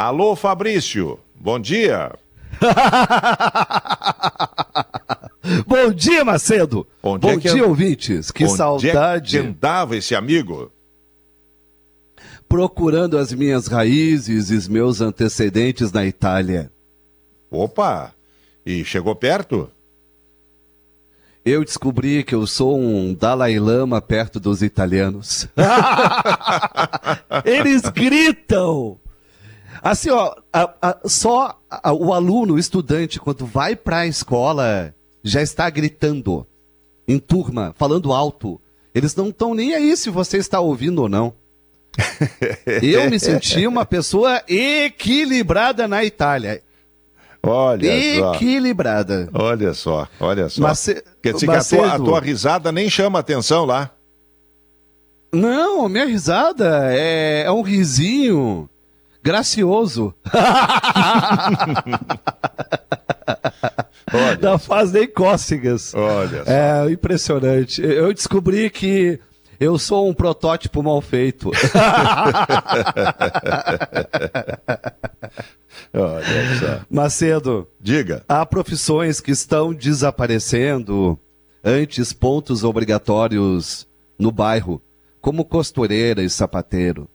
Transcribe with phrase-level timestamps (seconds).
[0.00, 1.20] Alô, Fabrício.
[1.38, 2.10] Bom dia.
[5.66, 6.86] Bom dia, Macedo.
[7.02, 8.30] Onde Bom é dia, ouvintes.
[8.30, 9.36] Que Onde saudade.
[9.36, 10.72] É que andava esse amigo?
[12.48, 16.72] Procurando as minhas raízes e os meus antecedentes na Itália.
[17.50, 18.14] Opa!
[18.64, 19.70] E chegou perto?
[21.44, 25.46] Eu descobri que eu sou um Dalai Lama perto dos italianos.
[27.44, 28.98] Eles gritam!
[29.82, 35.40] Assim, ó, a- a- só a- o aluno, o estudante, quando vai pra escola, já
[35.42, 36.46] está gritando
[37.08, 38.60] em turma, falando alto.
[38.94, 41.32] Eles não estão nem aí se você está ouvindo ou não.
[42.82, 46.62] Eu me senti uma pessoa equilibrada na Itália.
[47.42, 48.34] Olha só.
[48.34, 49.28] Equilibrada.
[49.32, 50.60] Olha só, olha só.
[50.62, 53.90] Mace- Quer dizer que a tua, a tua risada nem chama atenção lá.
[55.32, 58.68] Não, minha risada é, é um risinho
[59.22, 60.14] gracioso.
[64.12, 65.94] Olha, Não faz nem cócegas.
[65.94, 66.50] olha só.
[66.50, 67.80] É impressionante.
[67.80, 69.20] Eu descobri que
[69.60, 71.50] eu sou um protótipo mal feito.
[75.92, 76.80] Olha só.
[76.90, 78.24] Macedo, Diga.
[78.28, 81.18] há profissões que estão desaparecendo
[81.64, 83.86] antes pontos obrigatórios
[84.18, 84.80] no bairro,
[85.20, 87.08] como costureira e sapateiro.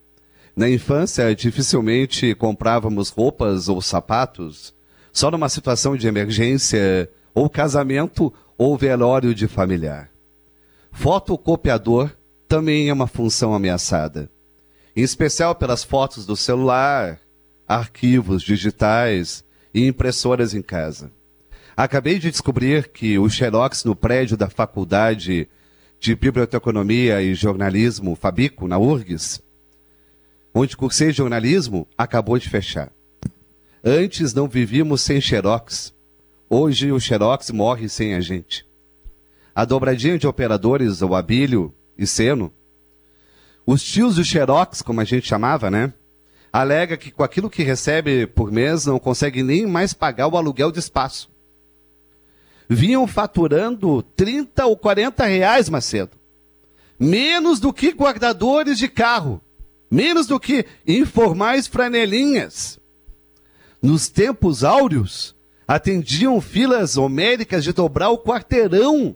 [0.55, 4.73] Na infância, dificilmente comprávamos roupas ou sapatos,
[5.11, 10.09] só numa situação de emergência, ou casamento ou velório de familiar.
[10.91, 12.09] Fotocopiador
[12.47, 14.31] também é uma função ameaçada,
[14.95, 17.19] em especial pelas fotos do celular,
[17.67, 21.11] arquivos digitais e impressoras em casa.
[21.75, 25.49] Acabei de descobrir que o Xerox no prédio da Faculdade
[25.99, 29.43] de Biblioteconomia e Jornalismo, Fabico, na URGS,
[30.57, 32.89] onde cursei jornalismo, acabou de fechar.
[33.83, 35.93] Antes não vivíamos sem Xerox.
[36.49, 38.65] Hoje o Xerox morre sem a gente.
[39.53, 42.53] A dobradinha de operadores, o Abílio e Seno,
[43.67, 45.93] os tios do Xerox, como a gente chamava, né?
[46.53, 50.71] Alega que com aquilo que recebe por mês não consegue nem mais pagar o aluguel
[50.71, 51.29] de espaço.
[52.69, 56.11] Vinham faturando 30 ou 40 reais, Macedo.
[56.97, 59.41] Menos do que guardadores de carro.
[59.95, 62.77] Menos do que informais franelinhas.
[63.81, 65.33] Nos tempos áureos,
[65.65, 69.15] atendiam filas homéricas de dobrar o quarteirão.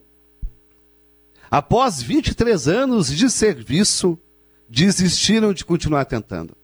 [1.51, 4.17] Após 23 anos de serviço,
[4.69, 6.55] desistiram de continuar tentando.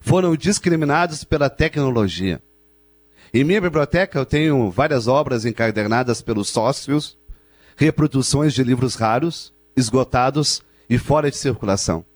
[0.00, 2.42] Foram discriminados pela tecnologia.
[3.30, 7.18] Em minha biblioteca eu tenho várias obras encadernadas pelos sócios,
[7.76, 12.06] reproduções de livros raros, esgotados e fora de circulação.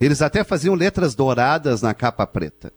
[0.00, 2.72] Eles até faziam letras douradas na capa preta.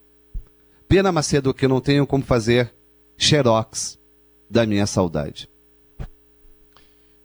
[0.88, 2.72] Pena, Macedo, que eu não tenho como fazer
[3.18, 3.98] xerox
[4.50, 5.50] da minha saudade.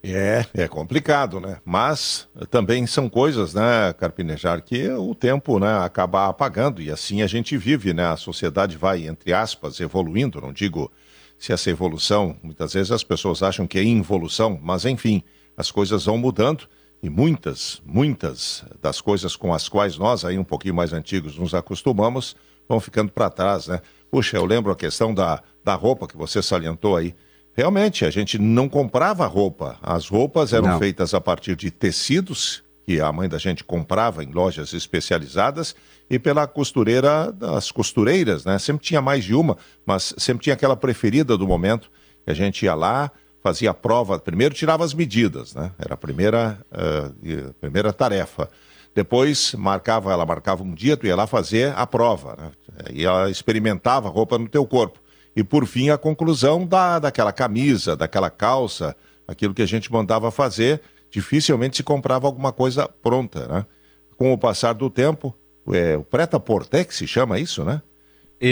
[0.02, 1.58] É, é complicado, né?
[1.62, 7.26] Mas também são coisas, né, Carpinejar, que o tempo, né, acaba apagando e assim a
[7.26, 8.06] gente vive, né?
[8.06, 10.40] A sociedade vai, entre aspas, evoluindo.
[10.40, 10.90] Não digo
[11.38, 15.22] se essa evolução, muitas vezes as pessoas acham que é involução, mas enfim,
[15.54, 16.66] as coisas vão mudando
[17.02, 21.54] e muitas, muitas das coisas com as quais nós, aí um pouquinho mais antigos, nos
[21.54, 22.36] acostumamos,
[22.68, 23.80] vão ficando para trás, né?
[24.10, 27.14] Puxa, eu lembro a questão da, da roupa que você salientou aí.
[27.54, 29.78] Realmente, a gente não comprava roupa.
[29.82, 30.78] As roupas eram Não.
[30.78, 35.74] feitas a partir de tecidos que a mãe da gente comprava em lojas especializadas
[36.08, 38.58] e pela costureira das costureiras, né?
[38.58, 39.56] Sempre tinha mais de uma,
[39.86, 41.90] mas sempre tinha aquela preferida do momento
[42.30, 43.10] a gente ia lá,
[43.42, 45.72] fazia a prova, primeiro tirava as medidas, né?
[45.78, 48.48] Era a primeira, a primeira tarefa.
[48.94, 52.50] Depois marcava, ela marcava um dia, tu ia lá fazer a prova, né?
[52.92, 55.00] E ela experimentava a roupa no teu corpo.
[55.34, 58.96] E por fim a conclusão da, daquela camisa, daquela calça,
[59.26, 60.80] aquilo que a gente mandava fazer,
[61.10, 63.66] dificilmente se comprava alguma coisa pronta, né?
[64.16, 65.34] Com o passar do tempo,
[65.72, 67.80] é, o preta-porter que se chama isso, né?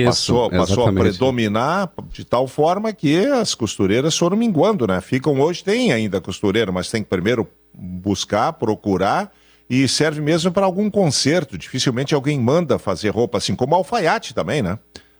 [0.04, 5.00] Passou, passou a predominar de tal forma que as costureiras foram minguando, né?
[5.00, 9.32] Ficam hoje, tem ainda costureira, mas tem que primeiro buscar, procurar
[9.68, 11.56] e serve mesmo para algum concerto.
[11.56, 14.78] Dificilmente alguém manda fazer roupa, assim como alfaiate também, né?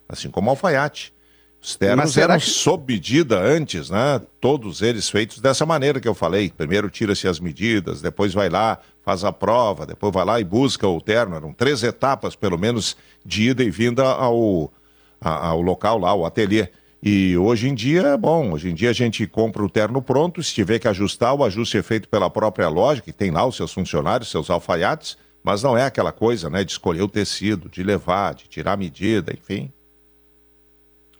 [0.09, 1.13] Assim como alfaiate.
[1.61, 4.21] Os ternos eram que- sob medida antes, né?
[4.41, 6.51] Todos eles feitos dessa maneira que eu falei.
[6.57, 10.87] Primeiro tira-se as medidas, depois vai lá, faz a prova, depois vai lá e busca
[10.87, 11.35] o terno.
[11.35, 14.73] Eram três etapas, pelo menos, de ida e vinda ao,
[15.21, 16.69] a- ao local lá, o ateliê.
[17.03, 20.53] E hoje em dia, bom, hoje em dia a gente compra o terno pronto, se
[20.55, 23.73] tiver que ajustar, o ajuste é feito pela própria loja, que tem lá os seus
[23.73, 28.35] funcionários, seus alfaiates, mas não é aquela coisa, né, de escolher o tecido, de levar,
[28.35, 29.73] de tirar a medida, enfim.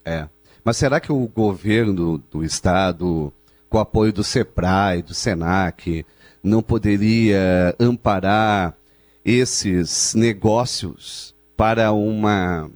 [0.09, 0.29] É.
[0.65, 3.33] Mas será que o governo do estado,
[3.69, 6.05] com o apoio do SEPRAE, do SENAC,
[6.43, 8.75] não poderia amparar
[9.25, 12.71] esses negócios para uma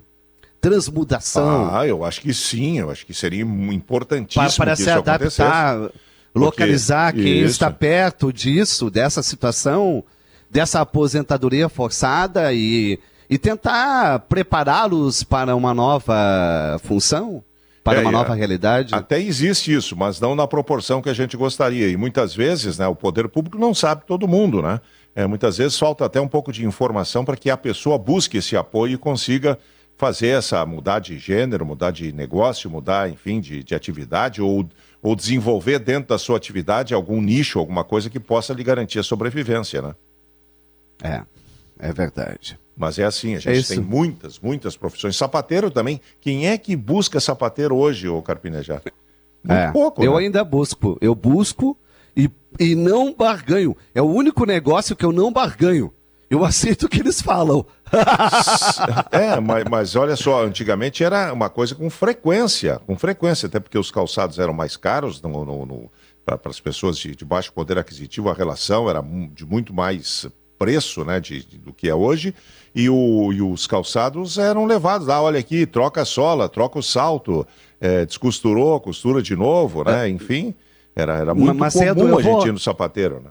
[0.60, 1.74] transmudação?
[1.74, 5.90] Ah, eu acho que sim, eu acho que seria importantíssimo para, para se adaptar,
[6.34, 7.50] localizar quem isso.
[7.50, 10.04] está perto disso, dessa situação,
[10.50, 17.42] dessa aposentadoria forçada e, e tentar prepará-los para uma nova função,
[17.82, 18.12] para É, uma é.
[18.12, 18.94] nova realidade.
[18.94, 21.88] Até existe isso, mas não na proporção que a gente gostaria.
[21.88, 24.80] E muitas vezes, né, o poder público não sabe todo mundo, né?
[25.14, 28.56] É, muitas vezes falta até um pouco de informação para que a pessoa busque esse
[28.56, 29.58] apoio e consiga
[29.98, 34.68] fazer essa mudar de gênero, mudar de negócio, mudar, enfim, de, de atividade ou,
[35.02, 39.02] ou desenvolver dentro da sua atividade algum nicho, alguma coisa que possa lhe garantir a
[39.02, 39.94] sobrevivência, né?
[41.02, 41.22] É,
[41.78, 42.58] é verdade.
[42.76, 43.74] Mas é assim, a É gente isso.
[43.74, 45.16] tem muitas, muitas profissões.
[45.16, 46.00] Sapateiro também.
[46.20, 48.82] Quem é que busca sapateiro hoje, ô Carpinejar?
[49.44, 50.20] Muito É, pouco, eu né?
[50.20, 50.96] ainda busco.
[51.00, 51.76] Eu busco
[52.16, 53.76] e, e não barganho.
[53.94, 55.92] É o único negócio que eu não barganho.
[56.30, 57.66] Eu aceito o que eles falam.
[59.10, 63.78] É, mas, mas olha só, antigamente era uma coisa com frequência, com frequência, até porque
[63.78, 65.90] os calçados eram mais caros no, no- no-
[66.24, 69.02] para as pessoas de, de baixo poder aquisitivo, a relação era
[69.34, 70.26] de muito mais
[70.62, 72.34] preço né, de, de- do que é hoje,
[72.74, 76.82] e, o- e os calçados eram levados, ah, olha aqui, troca a sola, troca o
[76.82, 77.46] salto,
[77.80, 80.08] é, descosturou, costura de novo, né?
[80.08, 80.54] Enfim,
[80.94, 83.30] era, era muito Macedo, comum a gente vou- ir no sapateiro, né?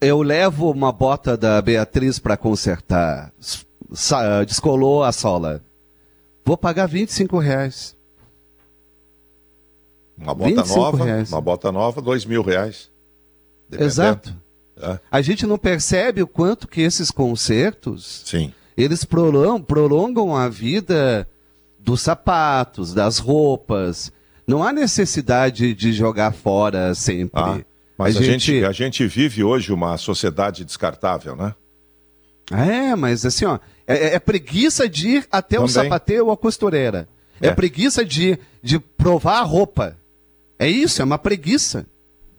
[0.00, 3.32] Eu levo uma bota da Beatriz para consertar.
[4.46, 5.62] Descolou a sola.
[6.44, 7.96] Vou pagar 25 reais.
[10.18, 11.32] Uma bota 25 nova, reais.
[11.32, 12.90] uma bota nova, dois mil reais.
[13.68, 13.86] Dependendo.
[13.90, 14.34] Exato.
[14.76, 18.52] É, A gente não percebe o quanto que esses concertos, sim.
[18.76, 21.28] eles prolongam, prolongam a vida
[21.78, 24.12] dos sapatos, das roupas.
[24.46, 27.40] Não há necessidade de jogar fora sempre.
[27.40, 27.60] Ah,
[27.96, 28.64] mas a, gente...
[28.64, 31.54] a gente vive hoje uma sociedade descartável, né?
[32.50, 35.74] É, mas assim, ó, é, é preguiça de ir até o Também.
[35.74, 37.08] sapateiro ou a costureira.
[37.40, 37.54] É, É.
[37.54, 39.96] preguiça de, de provar a roupa.
[40.58, 41.86] É isso, é uma preguiça.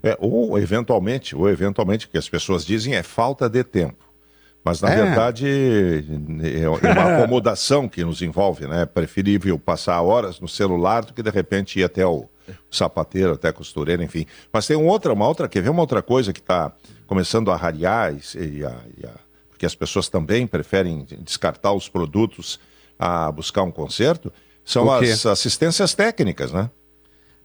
[0.07, 4.05] É, ou eventualmente, ou eventualmente, que as pessoas dizem é falta de tempo.
[4.63, 4.95] Mas na É.
[4.95, 6.77] verdade é é uma
[7.25, 8.83] acomodação que nos envolve, né?
[8.83, 12.27] É preferível passar horas no celular do que de repente ir até o
[12.69, 14.25] sapateiro, até a costureira, enfim.
[14.53, 16.71] Mas tem um outra, uma outra, quer ver uma outra coisa que está
[17.07, 18.19] começando a rarear e,
[18.59, 22.59] e a- e a- porque as pessoas também preferem descartar os produtos
[22.99, 24.31] a buscar um conserto,
[24.63, 26.69] são as assistências técnicas, né?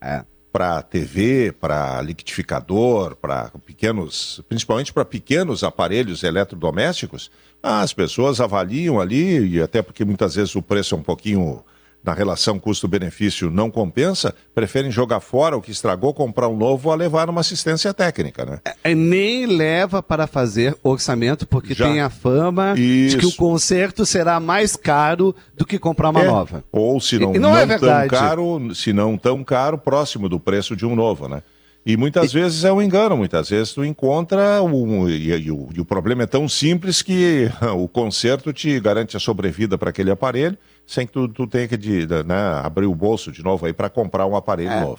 [0.00, 0.24] É.
[0.52, 7.30] para TV, para liquidificador, para pequenos, principalmente para pequenos aparelhos eletrodomésticos,
[7.62, 11.62] as pessoas avaliam ali, e até porque muitas vezes o preço é um pouquinho
[12.02, 16.94] na relação custo-benefício não compensa, preferem jogar fora o que estragou, comprar um novo a
[16.94, 18.58] levar numa assistência técnica, né?
[18.82, 21.86] É, nem leva para fazer orçamento, porque Já.
[21.86, 23.36] tem a fama de que o Isso.
[23.36, 26.26] conserto será mais caro do que comprar uma É.
[26.26, 26.64] nova.
[26.72, 30.40] Ou se não, E não não, é tão caro, se não tão caro, próximo do
[30.40, 31.42] preço de um novo, né?
[31.84, 35.80] E muitas vezes é um engano, muitas vezes tu encontra um, e, e o, e
[35.80, 40.58] o problema é tão simples que o conserto te garante a sobrevida para aquele aparelho,
[40.92, 43.88] sem que tu, tu tenha que de, né, abrir o bolso de novo aí para
[43.88, 44.80] comprar um aparelho É.
[44.80, 44.98] novo.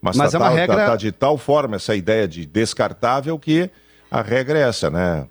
[0.00, 2.46] Mas, Mas tá, é uma tá- regra- tá- tá de tal forma essa ideia de
[2.46, 3.68] descartável que
[4.10, 5.26] a regra é essa, né?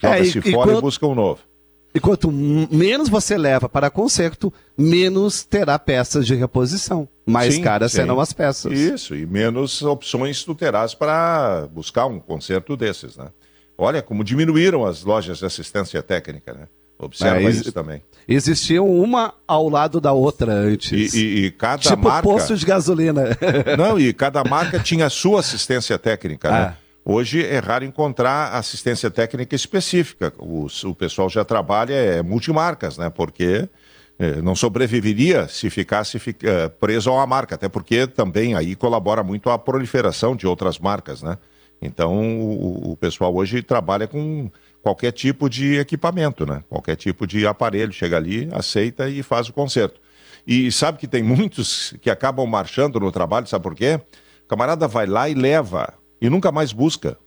[0.00, 1.40] Joga-se É, e- e fora e quando- busca um novo.
[1.94, 7.08] E quanto menos você leva para conserto, menos terá peças de reposição.
[7.26, 7.96] Mais Sim, caras sim.
[7.98, 8.70] serão as peças.
[8.78, 13.28] Isso, e menos opções tu terás para buscar um conserto desses, né?
[13.78, 16.68] Olha como diminuíram as lojas de assistência técnica, né?
[16.98, 18.02] Observa É, isso também.
[18.26, 21.12] Existiam uma ao lado da outra antes.
[21.14, 22.22] E, e- e cada tipo marca.
[22.22, 23.24] posto de gasolina.
[23.78, 26.56] Não, e cada marca tinha a sua assistência técnica, né?
[26.58, 26.76] Ah.
[27.04, 30.32] Hoje é raro encontrar assistência técnica específica.
[30.38, 33.10] Os- o pessoal já trabalha é, multimarcas, né?
[33.10, 33.68] Porque
[34.18, 38.74] eh, não sobreviveria se ficasse fi- eh, preso a uma marca, até porque também aí
[38.74, 41.36] colabora muito a proliferação de outras marcas, né?
[41.82, 44.50] Então o, o pessoal hoje trabalha com
[44.86, 46.62] qualquer tipo de equipamento, né?
[46.68, 50.00] Qualquer tipo de aparelho, chega ali, aceita e faz o conserto.
[50.46, 54.00] E sabe que tem muitos que acabam marchando no trabalho, sabe por quê?
[54.44, 57.18] O camarada vai lá e leva e nunca mais busca.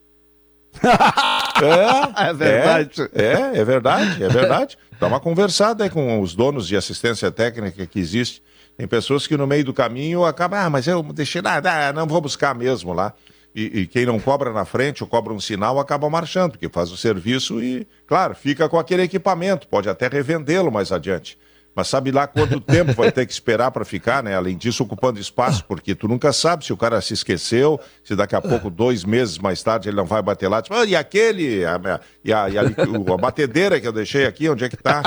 [1.62, 3.10] É, É verdade.
[3.14, 4.78] É, é, é verdade, é verdade.
[4.98, 8.42] Dá uma conversada aí com os donos de assistência técnica que existe.
[8.78, 12.08] Tem pessoas que no meio do caminho acabam, ah, mas eu deixei nada, ah, não
[12.08, 13.14] vou buscar mesmo lá.
[13.60, 16.92] E, e quem não cobra na frente ou cobra um sinal acaba marchando, porque faz
[16.92, 21.38] o serviço e, claro, fica com aquele equipamento, pode até revendê-lo mais adiante.
[21.76, 24.34] Mas sabe lá quanto tempo vai ter que esperar para ficar, né?
[24.34, 28.34] Além disso, ocupando espaço, porque tu nunca sabe se o cara se esqueceu, se daqui
[28.34, 30.62] a pouco, dois meses mais tarde, ele não vai bater lá.
[30.62, 31.66] Tipo, ah, e aquele?
[31.66, 35.04] A, e a, e a, a, batedeira que eu deixei aqui, onde é que tá?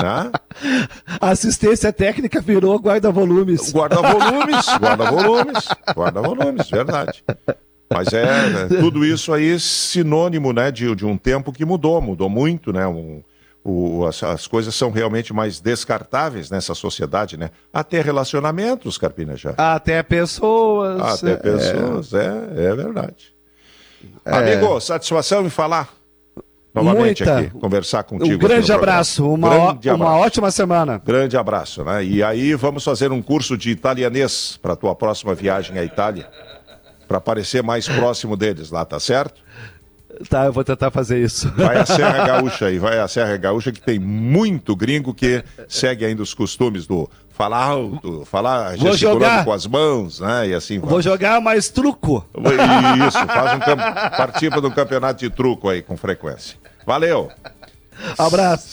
[0.00, 0.30] Né?
[1.20, 3.72] Assistência técnica virou guarda-volumes.
[3.72, 7.24] Guarda-volumes, guarda-volumes, guarda-volumes, verdade.
[7.92, 12.28] Mas é né, tudo isso aí sinônimo né, de, de um tempo que mudou, mudou
[12.28, 12.86] muito, né?
[12.86, 13.22] Um,
[13.68, 17.50] o, as, as, coisas são realmente mais descartáveis nessa sociedade, né?
[17.72, 19.54] Até relacionamentos, Carpina, já.
[19.56, 21.00] Até pessoas.
[21.00, 21.36] Até é.
[21.36, 22.26] pessoas, é,
[22.56, 23.34] é, verdade.
[24.24, 24.36] É.
[24.36, 25.92] Amigo, satisfação em falar
[26.72, 27.38] novamente Muita.
[27.40, 28.34] aqui, conversar contigo.
[28.34, 30.12] Um grande abraço, uma, grande abraço.
[30.12, 31.02] uma ótima semana.
[31.04, 32.04] Grande abraço, né?
[32.04, 36.28] E aí vamos fazer um curso de italianês para a tua próxima viagem à Itália,
[37.06, 39.40] para parecer mais próximo deles lá, tá certo?
[40.28, 41.50] Tá, eu vou tentar fazer isso.
[41.56, 46.04] Vai a Serra Gaúcha aí, vai a Serra Gaúcha que tem muito gringo que segue
[46.04, 50.48] ainda os costumes do falar alto, falar vou jogar com as mãos, né?
[50.48, 50.88] E assim vai.
[50.88, 52.24] Vou jogar mais truco.
[53.06, 53.78] Isso, faz um camp...
[54.16, 56.56] participa do campeonato de truco aí com frequência.
[56.86, 57.30] Valeu.
[58.16, 58.64] Abraço.